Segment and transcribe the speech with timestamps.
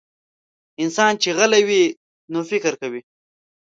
[0.83, 1.83] انسان چې غلی وي،
[2.31, 3.01] نو فکر کوي.